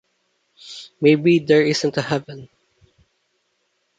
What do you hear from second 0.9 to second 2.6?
maybe there isn't a heaven